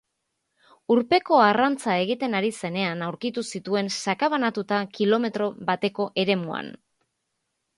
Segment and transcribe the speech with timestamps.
[0.93, 6.73] Urpeko arrantza egiten ari zenean aurkitu zituen sakabanatuta kilometro bateko eremuan.